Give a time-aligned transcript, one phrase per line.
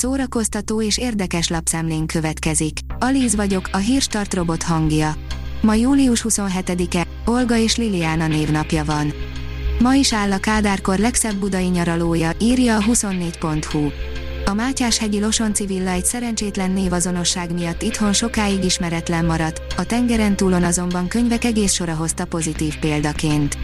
[0.00, 2.78] szórakoztató és érdekes lapszemlén következik.
[2.98, 5.14] Alíz vagyok, a hírstart robot hangja.
[5.62, 9.12] Ma július 27-e, Olga és Liliana névnapja van.
[9.80, 13.88] Ma is áll a Kádárkor legszebb budai nyaralója, írja a 24.hu.
[14.44, 20.64] A Mátyás-hegyi Losonci villa egy szerencsétlen névazonosság miatt itthon sokáig ismeretlen maradt, a tengeren túlon
[20.64, 23.58] azonban könyvek egész sora hozta pozitív példaként.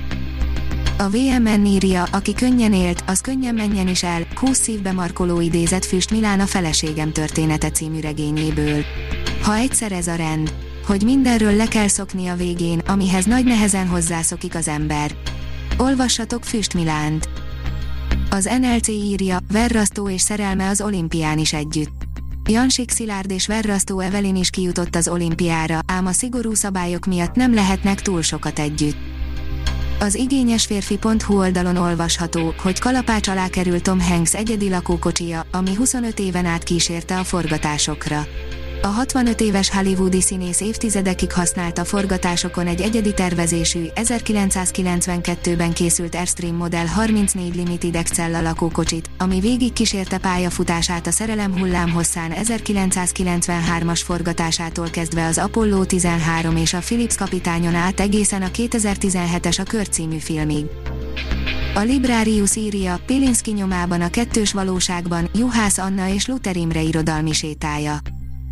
[0.99, 5.85] A VMN írja, aki könnyen élt, az könnyen menjen is el, 20 szívbe markoló idézet
[5.85, 8.85] Füst Milán a feleségem története című regényéből.
[9.43, 10.55] Ha egyszer ez a rend,
[10.87, 15.15] hogy mindenről le kell szokni a végén, amihez nagy nehezen hozzászokik az ember.
[15.77, 17.29] Olvassatok Füst Milánt.
[18.31, 22.05] Az NLC írja, Verrasztó és szerelme az olimpián is együtt.
[22.49, 27.55] Jansik Szilárd és Verrasztó Evelin is kijutott az olimpiára, ám a szigorú szabályok miatt nem
[27.55, 29.16] lehetnek túl sokat együtt.
[30.01, 36.45] Az igényesférfi.hu oldalon olvasható, hogy kalapács alá került Tom Hanks egyedi lakókocsia, ami 25 éven
[36.45, 38.27] át kísérte a forgatásokra.
[38.83, 46.87] A 65 éves hollywoodi színész évtizedekig használta forgatásokon egy egyedi tervezésű, 1992-ben készült Airstream Model
[46.87, 55.39] 34 Limited Excel lakókocsit, ami végig kísérte pályafutását a szerelem hullámhosszán 1993-as forgatásától kezdve az
[55.39, 60.65] Apollo 13 és a Philips kapitányon át egészen a 2017-es a Kör című filmig.
[61.75, 67.99] A Librarius írja, Pilinszki nyomában a kettős valóságban, Juhász Anna és Luther Imre irodalmi sétája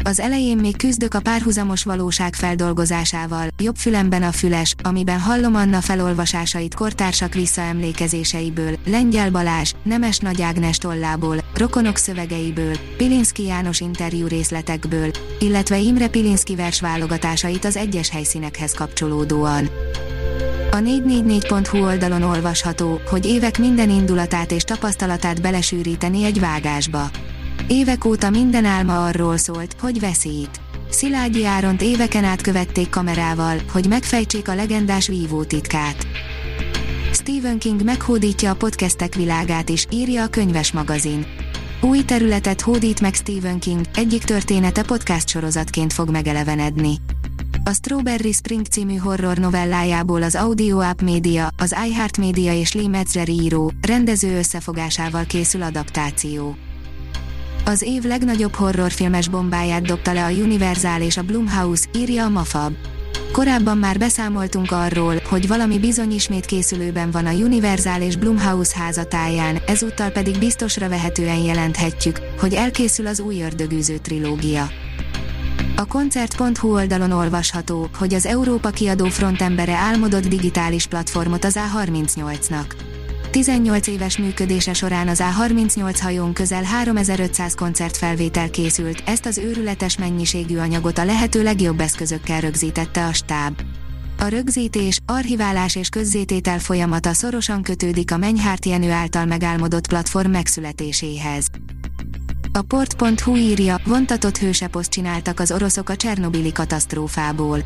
[0.05, 5.81] az elején még küzdök a párhuzamos valóság feldolgozásával, jobb fülemben a füles, amiben hallom Anna
[5.81, 15.11] felolvasásait kortársak visszaemlékezéseiből, Lengyel Balázs, Nemes Nagy Ágnes tollából, Rokonok szövegeiből, Pilinszki János interjú részletekből,
[15.39, 19.69] illetve Imre Pilinszki vers válogatásait az egyes helyszínekhez kapcsolódóan.
[20.71, 27.11] A 444.hu oldalon olvasható, hogy évek minden indulatát és tapasztalatát belesűríteni egy vágásba
[27.67, 30.61] Évek óta minden álma arról szólt, hogy veszít.
[30.91, 36.07] Szilágyi Áront éveken át követték kamerával, hogy megfejtsék a legendás vívó titkát.
[37.13, 41.27] Stephen King meghódítja a podcastek világát is, írja a könyves magazin.
[41.81, 46.95] Új területet hódít meg Stephen King, egyik története podcast sorozatként fog megelevenedni.
[47.65, 52.89] A Strawberry Spring című horror novellájából az Audio App Media, az iHeart Media és Lee
[52.89, 56.57] Metzger író, rendező összefogásával készül adaptáció.
[57.67, 62.73] Az év legnagyobb horrorfilmes bombáját dobta le a Universal és a Blumhouse, írja a Mafab.
[63.33, 69.59] Korábban már beszámoltunk arról, hogy valami bizony ismét készülőben van a Universal és Blumhouse házatáján,
[69.67, 74.69] ezúttal pedig biztosra vehetően jelenthetjük, hogy elkészül az új ördögűző trilógia.
[75.77, 82.94] A koncert.hu oldalon olvasható, hogy az Európa kiadó frontembere álmodott digitális platformot az A38-nak.
[83.35, 90.57] 18 éves működése során az A38 hajón közel 3500 koncertfelvétel készült, ezt az őrületes mennyiségű
[90.57, 93.61] anyagot a lehető legjobb eszközökkel rögzítette a stáb.
[94.19, 101.47] A rögzítés, archiválás és közzététel folyamata szorosan kötődik a Menyhárt Jenő által megálmodott platform megszületéséhez.
[102.53, 107.59] A port.hu írja, vontatott hőseposzt csináltak az oroszok a Csernobili katasztrófából.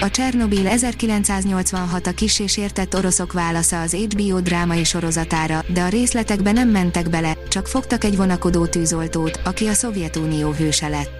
[0.00, 5.88] A Csernobil 1986 a kis és értett oroszok válasza az HBO drámai sorozatára, de a
[5.88, 11.10] részletekbe nem mentek bele, csak fogtak egy vonakodó tűzoltót, aki a Szovjetunió hőse lett.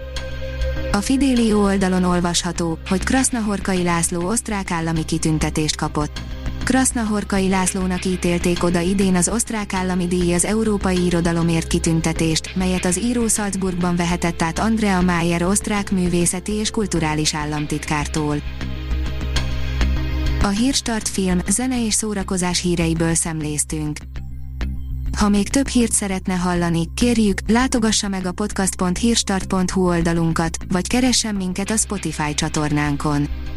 [0.92, 6.20] A Fidelio oldalon olvasható, hogy Krasznahorkai László osztrák állami kitüntetést kapott.
[6.66, 12.99] Krasznahorkai Lászlónak ítélték oda idén az osztrák állami díj az európai irodalomért kitüntetést, melyet az
[12.99, 18.37] író Salzburgban vehetett át Andrea Mayer osztrák művészeti és kulturális államtitkártól.
[20.43, 23.98] A Hírstart film, zene és szórakozás híreiből szemléztünk.
[25.19, 31.71] Ha még több hírt szeretne hallani, kérjük, látogassa meg a podcast.hírstart.hu oldalunkat, vagy keressen minket
[31.71, 33.28] a Spotify csatornánkon.